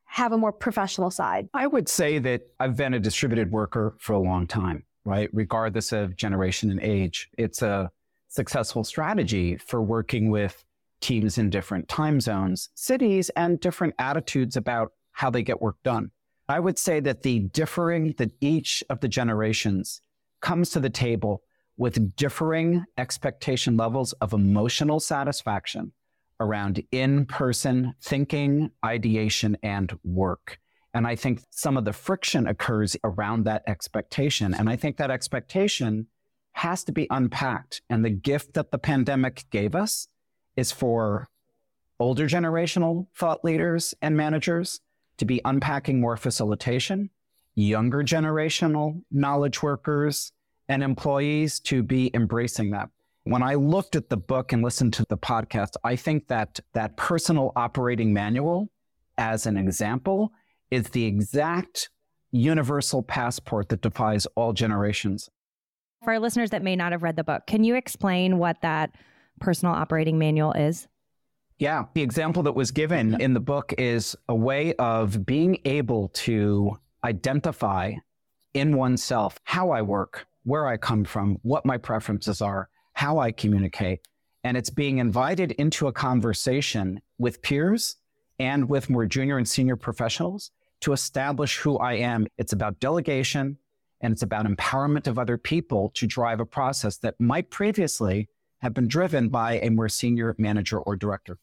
[0.04, 1.48] have a more professional side.
[1.54, 5.30] I would say that I've been a distributed worker for a long time, right?
[5.32, 7.28] Regardless of generation and age.
[7.38, 7.90] It's a
[8.28, 10.64] successful strategy for working with
[11.00, 16.10] teams in different time zones, cities, and different attitudes about how they get work done.
[16.48, 20.02] I would say that the differing that each of the generations
[20.40, 21.42] comes to the table
[21.80, 25.90] with differing expectation levels of emotional satisfaction
[26.38, 30.58] around in person thinking, ideation, and work.
[30.92, 34.52] And I think some of the friction occurs around that expectation.
[34.52, 36.08] And I think that expectation
[36.52, 37.80] has to be unpacked.
[37.88, 40.06] And the gift that the pandemic gave us
[40.56, 41.28] is for
[41.98, 44.82] older generational thought leaders and managers
[45.16, 47.08] to be unpacking more facilitation,
[47.54, 50.32] younger generational knowledge workers
[50.70, 52.88] and employees to be embracing that.
[53.24, 56.96] When I looked at the book and listened to the podcast, I think that that
[56.96, 58.70] personal operating manual,
[59.18, 60.32] as an example,
[60.70, 61.90] is the exact
[62.30, 65.28] universal passport that defies all generations.
[66.04, 68.94] For our listeners that may not have read the book, can you explain what that
[69.40, 70.86] personal operating manual is?
[71.58, 76.08] Yeah, the example that was given in the book is a way of being able
[76.08, 77.94] to identify
[78.54, 83.32] in oneself how I work, where I come from, what my preferences are, how I
[83.32, 84.00] communicate.
[84.42, 87.96] And it's being invited into a conversation with peers
[88.38, 90.50] and with more junior and senior professionals
[90.80, 92.26] to establish who I am.
[92.38, 93.58] It's about delegation
[94.00, 98.28] and it's about empowerment of other people to drive a process that might previously
[98.60, 101.38] have been driven by a more senior manager or director.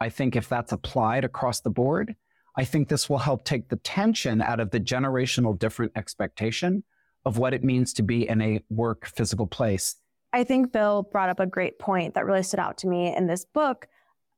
[0.00, 2.16] I think if that's applied across the board,
[2.56, 6.84] I think this will help take the tension out of the generational different expectation
[7.24, 9.96] of what it means to be in a work physical place.
[10.32, 13.26] I think Bill brought up a great point that really stood out to me in
[13.26, 13.88] this book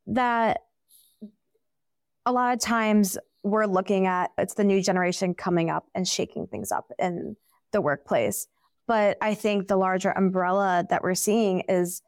[0.07, 0.61] that
[2.25, 6.47] a lot of times we're looking at it's the new generation coming up and shaking
[6.47, 7.37] things up in
[7.73, 8.47] the workplace.
[8.87, 12.03] But I think the larger umbrella that we're seeing is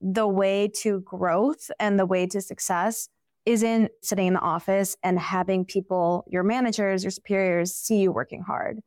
[0.00, 3.08] the way to growth and the way to success
[3.46, 8.42] isn't sitting in the office and having people, your managers, your superiors, see you working
[8.42, 8.80] hard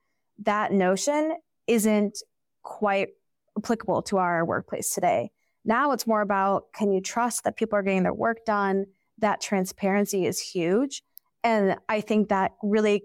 [0.44, 1.36] that notion
[1.68, 2.20] isn't
[2.64, 3.10] quite
[3.58, 5.32] applicable to our workplace today.
[5.66, 8.86] Now it's more about can you trust that people are getting their work done?
[9.18, 11.02] That transparency is huge.
[11.44, 13.04] And I think that really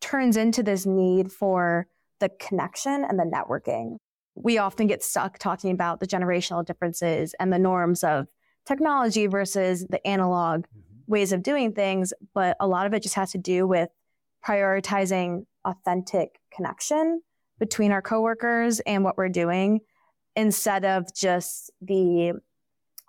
[0.00, 1.86] turns into this need for
[2.20, 3.98] the connection and the networking.
[4.36, 8.26] we often get stuck talking about the generational differences and the norms of
[8.66, 11.12] technology versus the analog mm-hmm.
[11.12, 12.12] ways of doing things.
[12.34, 13.88] But a lot of it just has to do with
[14.46, 17.20] prioritizing authentic connection
[17.58, 19.80] between our coworkers and what we're doing
[20.34, 22.34] instead of just the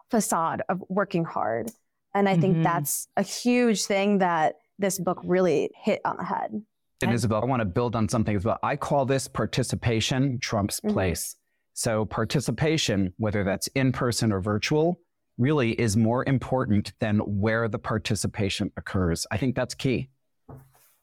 [0.10, 1.70] facade of working hard.
[2.14, 2.42] And I mm-hmm.
[2.42, 6.62] think that's a huge thing that this book really hit on the head.
[7.02, 8.58] And Isabel, I want to build on something as well.
[8.64, 10.94] I call this participation trumps mm-hmm.
[10.94, 11.36] place.
[11.74, 15.00] So participation, whether that's in person or virtual,
[15.38, 19.28] really is more important than where the participation occurs.
[19.32, 20.10] I think that's key.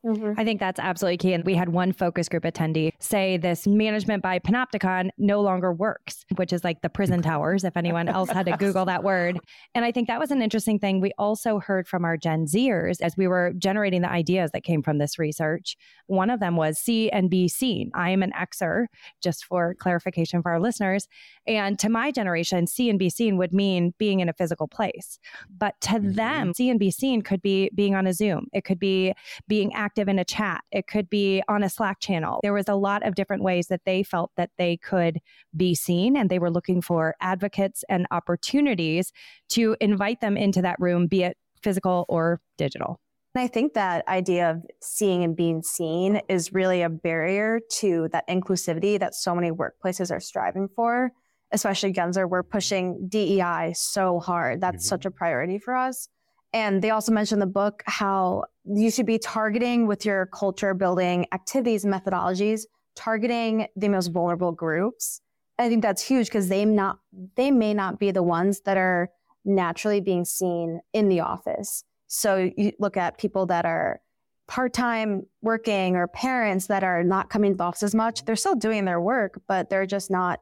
[0.04, 0.38] Mm-hmm.
[0.38, 1.32] I think that's absolutely key.
[1.32, 6.24] And we had one focus group attendee say this management by Panopticon no longer works,
[6.36, 9.38] which is like the prison towers, if anyone else had to Google that word.
[9.74, 11.00] And I think that was an interesting thing.
[11.00, 14.82] We also heard from our Gen Zers as we were generating the ideas that came
[14.82, 15.76] from this research.
[16.06, 17.90] One of them was see and be seen.
[17.94, 18.86] I am an Xer,
[19.22, 21.08] just for clarification for our listeners.
[21.46, 25.18] And to my generation, see and be seen would mean being in a physical place.
[25.56, 26.12] But to mm-hmm.
[26.12, 29.14] them, see and be seen could be being on a Zoom, it could be
[29.48, 32.40] being active active in a chat, it could be on a Slack channel.
[32.42, 35.20] There was a lot of different ways that they felt that they could
[35.56, 39.12] be seen, and they were looking for advocates and opportunities
[39.50, 42.98] to invite them into that room, be it physical or digital.
[43.36, 48.26] I think that idea of seeing and being seen is really a barrier to that
[48.28, 51.12] inclusivity that so many workplaces are striving for.
[51.52, 54.60] Especially Gensler, we're pushing DEI so hard.
[54.60, 54.88] That's mm-hmm.
[54.88, 56.08] such a priority for us.
[56.54, 61.26] And they also mentioned the book how you should be targeting with your culture building
[61.32, 62.62] activities methodologies,
[62.94, 65.20] targeting the most vulnerable groups.
[65.58, 67.00] I think that's huge because they not
[67.36, 69.10] they may not be the ones that are
[69.44, 71.84] naturally being seen in the office.
[72.06, 74.00] So you look at people that are
[74.46, 78.24] part-time working or parents that are not coming to the office as much.
[78.24, 80.40] They're still doing their work, but they're just not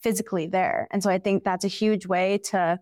[0.00, 0.88] physically there.
[0.90, 2.80] And so I think that's a huge way to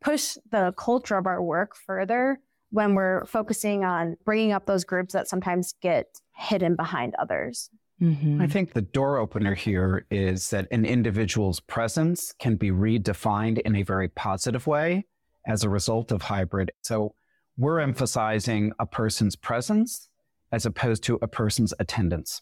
[0.00, 5.12] push the culture of our work further when we're focusing on bringing up those groups
[5.12, 7.70] that sometimes get hidden behind others.
[8.00, 8.40] Mm-hmm.
[8.40, 13.76] I think the door opener here is that an individual's presence can be redefined in
[13.76, 15.04] a very positive way
[15.46, 16.70] as a result of hybrid.
[16.82, 17.14] So
[17.58, 20.08] we're emphasizing a person's presence
[20.50, 22.40] as opposed to a person's attendance.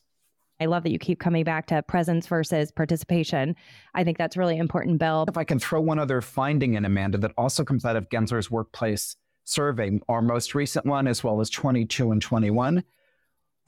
[0.61, 3.55] I love that you keep coming back to presence versus participation.
[3.95, 5.25] I think that's really important, Bill.
[5.29, 8.51] If I can throw one other finding in, Amanda, that also comes out of Gensler's
[8.51, 12.83] workplace survey, our most recent one, as well as 22 and 21.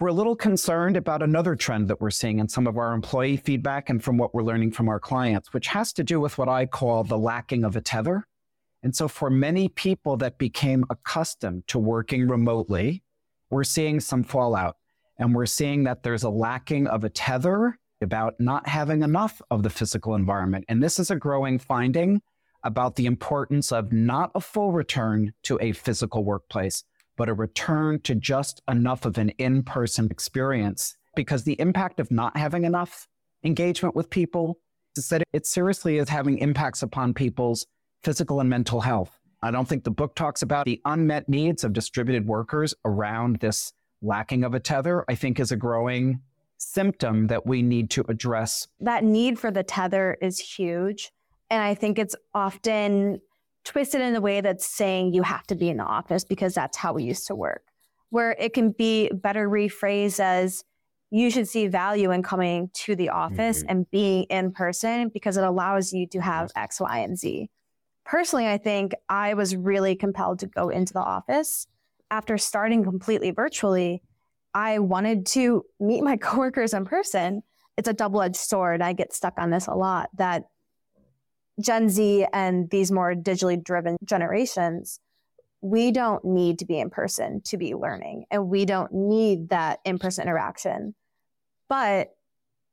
[0.00, 3.36] We're a little concerned about another trend that we're seeing in some of our employee
[3.36, 6.48] feedback and from what we're learning from our clients, which has to do with what
[6.48, 8.26] I call the lacking of a tether.
[8.82, 13.02] And so, for many people that became accustomed to working remotely,
[13.50, 14.76] we're seeing some fallout.
[15.20, 19.62] And we're seeing that there's a lacking of a tether about not having enough of
[19.62, 20.64] the physical environment.
[20.68, 22.22] And this is a growing finding
[22.64, 26.84] about the importance of not a full return to a physical workplace,
[27.18, 30.96] but a return to just enough of an in person experience.
[31.14, 33.06] Because the impact of not having enough
[33.44, 34.58] engagement with people
[34.96, 37.66] is that it seriously is having impacts upon people's
[38.02, 39.20] physical and mental health.
[39.42, 43.72] I don't think the book talks about the unmet needs of distributed workers around this
[44.02, 46.20] lacking of a tether, I think is a growing
[46.56, 48.68] symptom that we need to address.
[48.80, 51.10] That need for the tether is huge.
[51.48, 53.20] And I think it's often
[53.64, 56.76] twisted in a way that's saying you have to be in the office because that's
[56.76, 57.62] how we used to work,
[58.10, 60.64] where it can be better rephrased as
[61.10, 63.70] you should see value in coming to the office mm-hmm.
[63.70, 67.50] and being in person because it allows you to have X, Y, and Z.
[68.04, 71.66] Personally, I think I was really compelled to go into the office
[72.10, 74.02] after starting completely virtually,
[74.54, 77.42] I wanted to meet my coworkers in person.
[77.76, 78.82] It's a double edged sword.
[78.82, 80.44] I get stuck on this a lot that
[81.60, 85.00] Gen Z and these more digitally driven generations,
[85.60, 89.80] we don't need to be in person to be learning, and we don't need that
[89.84, 90.94] in person interaction.
[91.68, 92.14] But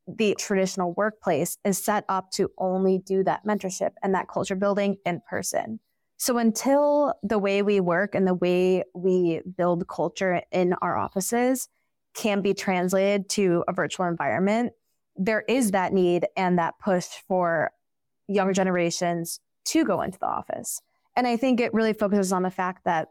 [0.07, 4.97] the traditional workplace is set up to only do that mentorship and that culture building
[5.05, 5.79] in person.
[6.17, 11.69] So until the way we work and the way we build culture in our offices
[12.15, 14.73] can be translated to a virtual environment,
[15.15, 17.71] there is that need and that push for
[18.27, 20.81] younger generations to go into the office.
[21.15, 23.09] And I think it really focuses on the fact that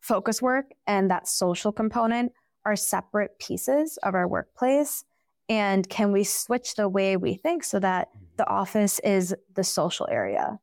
[0.00, 2.32] focus work and that social component
[2.64, 5.04] are separate pieces of our workplace.
[5.48, 8.24] And can we switch the way we think so that mm-hmm.
[8.36, 10.58] the office is the social area?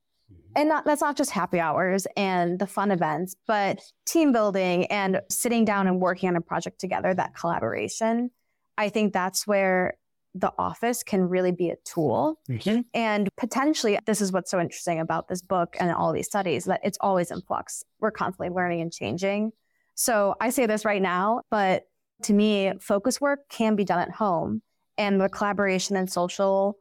[0.56, 5.22] And not, that's not just happy hours and the fun events, but team building and
[5.30, 8.32] sitting down and working on a project together, that collaboration.
[8.78, 9.96] I think that's where
[10.34, 12.40] the office can really be a tool.
[12.50, 12.82] Mm-hmm.
[12.94, 16.82] And potentially, this is what's so interesting about this book and all these studies that
[16.84, 17.84] it's always in flux.
[18.00, 19.52] We're constantly learning and changing.
[19.96, 21.84] So I say this right now, but
[22.24, 24.62] to me, focus work can be done at home.
[24.98, 26.78] And the collaboration and social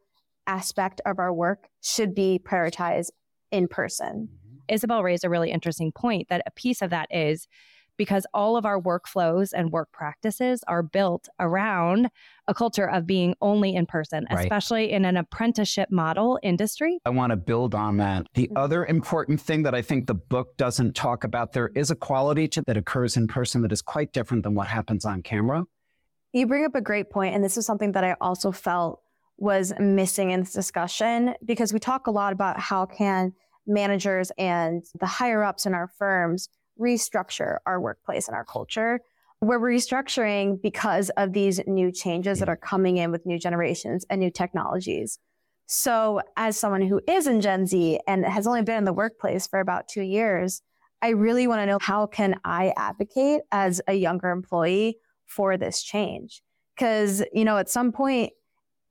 [0.46, 3.10] aspect of our work should be prioritized
[3.54, 4.28] in person.
[4.68, 7.46] Isabel raised a really interesting point that a piece of that is
[7.96, 12.10] because all of our workflows and work practices are built around
[12.48, 14.40] a culture of being only in person, Right.
[14.40, 16.98] especially in an apprenticeship model industry.
[17.04, 18.26] I want to build on that.
[18.34, 18.52] The Mhm.
[18.56, 22.48] other important thing that I think the book doesn't talk about, there is a quality
[22.48, 25.64] to that occurs in person that is quite different than what happens on camera.
[26.32, 29.02] You bring up a great point, and this is something that I also felt
[29.36, 33.34] was missing in this discussion because we talk a lot about how can
[33.66, 36.48] managers and the higher ups in our firms
[36.80, 39.00] restructure our workplace and our culture.
[39.40, 44.20] We're restructuring because of these new changes that are coming in with new generations and
[44.20, 45.18] new technologies.
[45.66, 49.46] So, as someone who is in Gen Z and has only been in the workplace
[49.46, 50.60] for about two years,
[51.00, 55.82] I really want to know how can I advocate as a younger employee for this
[55.82, 56.42] change?
[56.74, 58.32] Because, you know, at some point,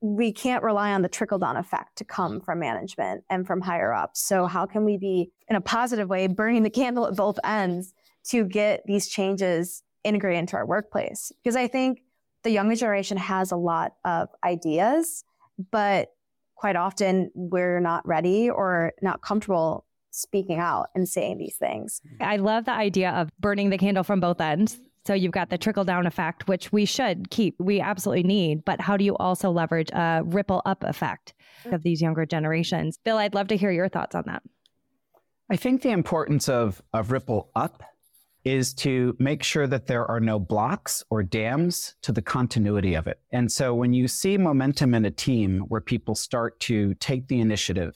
[0.04, 3.94] we can't rely on the trickle down effect to come from management and from higher
[3.94, 4.20] ups.
[4.20, 7.94] So, how can we be, in a positive way, burning the candle at both ends
[8.24, 11.32] to get these changes integrated into our workplace?
[11.42, 12.02] Because I think
[12.42, 15.24] the younger generation has a lot of ideas,
[15.70, 16.10] but
[16.54, 22.02] quite often we're not ready or not comfortable speaking out and saying these things.
[22.20, 24.78] I love the idea of burning the candle from both ends.
[25.06, 28.64] So you've got the trickle down effect, which we should keep, we absolutely need.
[28.64, 31.34] But how do you also leverage a ripple up effect
[31.66, 32.98] of these younger generations?
[33.04, 34.42] Bill, I'd love to hear your thoughts on that.
[35.50, 37.82] I think the importance of, of Ripple Up
[38.44, 43.06] is to make sure that there are no blocks or dams to the continuity of
[43.06, 43.20] it.
[43.30, 47.40] And so when you see momentum in a team where people start to take the
[47.40, 47.94] initiative,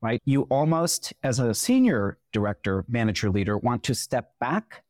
[0.00, 4.82] right, you almost, as a senior director, manager, leader, want to step back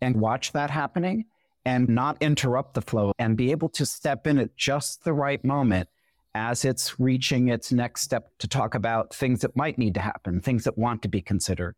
[0.00, 1.24] and watch that happening
[1.64, 5.44] and not interrupt the flow and be able to step in at just the right
[5.44, 5.88] moment
[6.34, 10.40] as it's reaching its next step to talk about things that might need to happen,
[10.40, 11.74] things that want to be considered,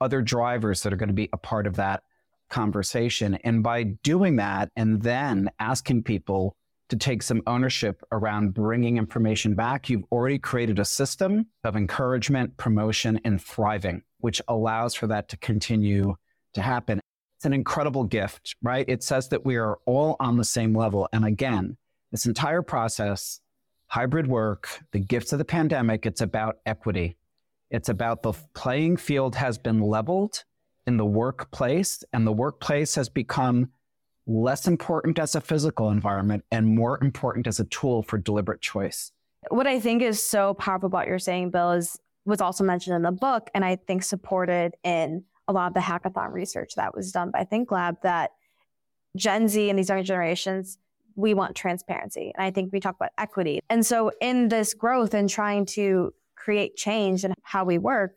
[0.00, 2.02] other drivers that are going to be a part of that
[2.50, 3.36] conversation.
[3.42, 6.54] And by doing that and then asking people
[6.90, 12.58] to take some ownership around bringing information back, you've already created a system of encouragement,
[12.58, 16.14] promotion, and thriving, which allows for that to continue
[16.52, 17.00] to happen.
[17.42, 18.84] It's an incredible gift, right?
[18.88, 21.08] It says that we are all on the same level.
[21.12, 21.76] And again,
[22.12, 23.40] this entire process,
[23.88, 27.16] hybrid work, the gifts of the pandemic, it's about equity.
[27.68, 30.44] It's about the playing field has been leveled
[30.86, 33.70] in the workplace, and the workplace has become
[34.24, 39.10] less important as a physical environment and more important as a tool for deliberate choice.
[39.48, 43.02] What I think is so powerful about your saying, Bill, is was also mentioned in
[43.02, 47.12] the book, and I think supported in a lot of the hackathon research that was
[47.12, 48.30] done by ThinkLab that
[49.16, 50.78] Gen Z and these younger generations,
[51.14, 52.32] we want transparency.
[52.34, 53.60] And I think we talk about equity.
[53.68, 58.16] And so in this growth and trying to create change and how we work,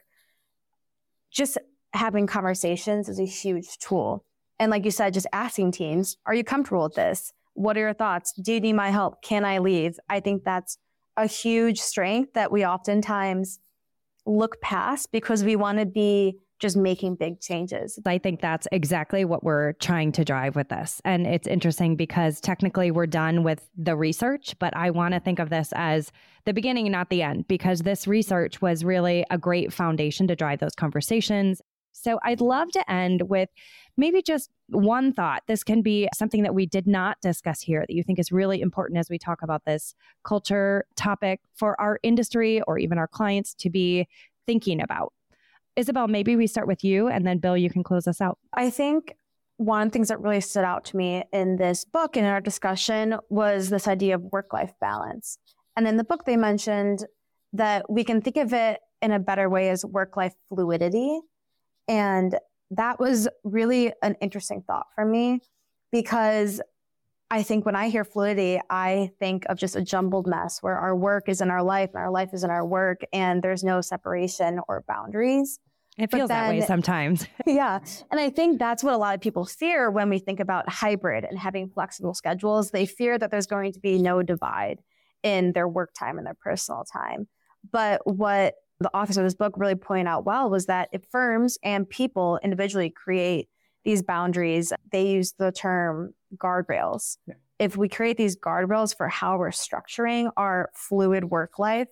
[1.32, 1.57] just
[1.93, 4.23] having conversations is a huge tool.
[4.59, 7.34] And like you said, just asking teams, are you comfortable with this?
[7.53, 8.34] What are your thoughts?
[8.34, 9.21] Do you need my help?
[9.21, 9.99] Can I leave?
[10.09, 10.78] I think that's
[11.17, 13.59] a huge strength that we oftentimes
[14.26, 17.99] look past because we want to be just making big changes.
[18.06, 21.01] I think that's exactly what we're trying to drive with this.
[21.03, 25.39] And it's interesting because technically we're done with the research, but I want to think
[25.39, 26.12] of this as
[26.45, 30.60] the beginning, not the end, because this research was really a great foundation to drive
[30.60, 31.62] those conversations.
[31.91, 33.49] So I'd love to end with
[33.97, 35.43] maybe just one thought.
[35.47, 38.62] This can be something that we did not discuss here that you think is really
[38.62, 43.53] important as we talk about this culture topic for our industry or even our clients
[43.56, 44.08] to be
[44.45, 45.14] thinking about.
[45.76, 48.38] Isabel, maybe we start with you and then Bill, you can close us out.
[48.53, 49.15] I think
[49.57, 52.32] one of the things that really stood out to me in this book and in
[52.32, 55.38] our discussion was this idea of work life balance.
[55.78, 57.05] And in the book, they mentioned
[57.53, 61.19] that we can think of it in a better way as work life fluidity.
[61.88, 62.38] And
[62.71, 65.39] that was really an interesting thought for me
[65.91, 66.61] because
[67.32, 70.95] I think when I hear fluidity, I think of just a jumbled mess where our
[70.95, 73.82] work is in our life and our life is in our work, and there's no
[73.82, 75.59] separation or boundaries.
[75.97, 77.26] It feels that way sometimes.
[77.45, 77.80] yeah.
[78.11, 81.23] And I think that's what a lot of people fear when we think about hybrid
[81.23, 82.71] and having flexible schedules.
[82.71, 84.82] They fear that there's going to be no divide
[85.23, 87.28] in their work time and their personal time.
[87.71, 91.57] But what the authors of this book really point out well was that if firms
[91.63, 93.47] and people individually create
[93.86, 97.17] these boundaries, they use the term guardrails.
[97.27, 97.36] Yeah.
[97.59, 101.88] if we create these guardrails for how we're structuring our fluid work life,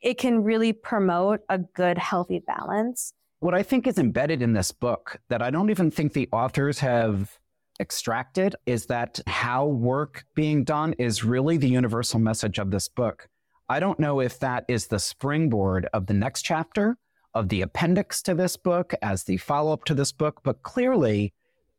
[0.00, 3.12] it can really promote a good, healthy balance.
[3.40, 6.78] What I think is embedded in this book that I don't even think the authors
[6.80, 7.38] have
[7.80, 13.28] extracted is that how work being done is really the universal message of this book.
[13.68, 16.98] I don't know if that is the springboard of the next chapter,
[17.32, 21.32] of the appendix to this book, as the follow up to this book, but clearly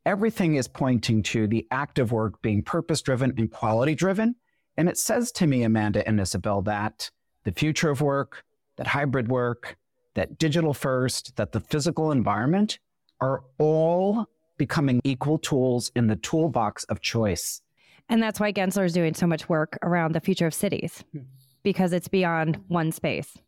[0.04, 4.36] everything is pointing to the act of work being purpose driven and quality driven.
[4.76, 7.10] And it says to me, Amanda and Isabel, that
[7.44, 8.44] the future of work,
[8.76, 9.76] that hybrid work,
[10.14, 12.78] that digital first, that the physical environment
[13.20, 14.26] are all
[14.58, 17.62] becoming equal tools in the toolbox of choice.
[18.08, 21.20] And that's why Gensler is doing so much work around the future of cities hmm.
[21.62, 23.38] because it's beyond one space.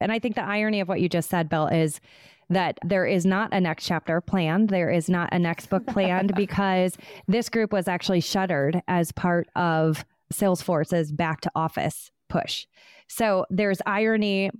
[0.00, 2.00] And I think the irony of what you just said, Bill, is
[2.50, 4.68] that there is not a next chapter planned.
[4.68, 9.48] There is not a next book planned because this group was actually shuttered as part
[9.56, 12.66] of Salesforce's back to office push.
[13.08, 14.50] So there's irony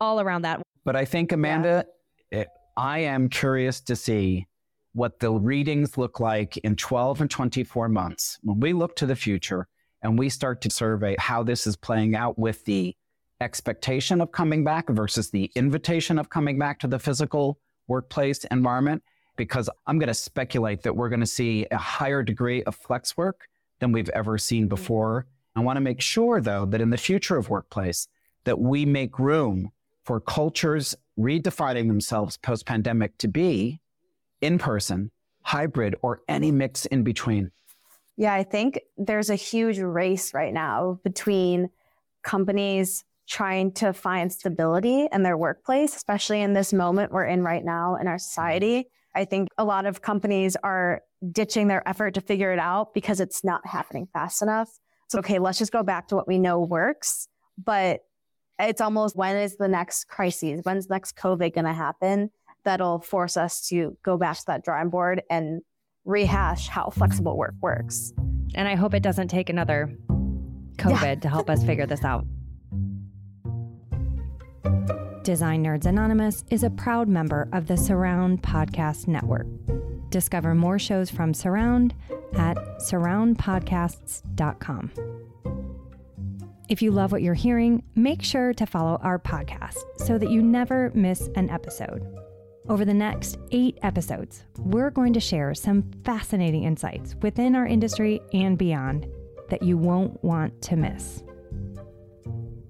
[0.00, 0.62] all around that.
[0.84, 1.86] But I think, Amanda,
[2.30, 2.40] yeah.
[2.40, 4.46] it, I am curious to see
[4.92, 8.38] what the readings look like in 12 and 24 months.
[8.42, 9.68] When we look to the future
[10.02, 12.94] and we start to survey how this is playing out with the
[13.40, 17.58] expectation of coming back versus the invitation of coming back to the physical
[17.88, 19.02] workplace environment,
[19.36, 23.16] because I'm going to speculate that we're going to see a higher degree of flex
[23.16, 23.48] work
[23.80, 24.70] than we've ever seen mm-hmm.
[24.70, 25.26] before.
[25.54, 28.08] I want to make sure, though, that in the future of workplace,
[28.44, 29.70] that we make room
[30.04, 33.80] for cultures redefining themselves post pandemic to be
[34.40, 35.10] in person,
[35.42, 37.50] hybrid, or any mix in between?
[38.16, 41.70] Yeah, I think there's a huge race right now between
[42.22, 47.64] companies trying to find stability in their workplace, especially in this moment we're in right
[47.64, 48.20] now in our mm-hmm.
[48.20, 48.88] society.
[49.14, 51.02] I think a lot of companies are
[51.32, 54.70] ditching their effort to figure it out because it's not happening fast enough.
[55.08, 57.28] So, okay, let's just go back to what we know works.
[57.62, 58.00] But
[58.58, 60.60] it's almost when is the next crisis?
[60.64, 62.30] When's the next COVID going to happen?
[62.64, 65.62] That'll force us to go back to that drawing board and
[66.04, 68.12] rehash how flexible work works.
[68.54, 69.96] And I hope it doesn't take another
[70.76, 71.14] COVID yeah.
[71.16, 72.26] to help us figure this out.
[75.22, 79.46] Design Nerds Anonymous is a proud member of the Surround Podcast Network.
[80.10, 81.92] Discover more shows from Surround
[82.34, 84.92] at surroundpodcasts.com.
[86.68, 90.42] If you love what you're hearing, make sure to follow our podcast so that you
[90.42, 92.02] never miss an episode.
[92.68, 98.20] Over the next eight episodes, we're going to share some fascinating insights within our industry
[98.32, 99.06] and beyond
[99.50, 101.22] that you won't want to miss.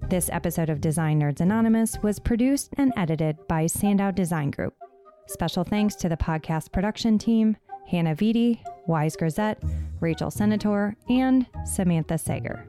[0.08, 4.72] This episode of Design Nerds Anonymous was produced and edited by Sandow Design Group.
[5.26, 7.56] Special thanks to the podcast production team,
[7.88, 9.60] Hannah Vitti, Wise Grisette,
[9.98, 12.68] Rachel Senator, and Samantha Sager.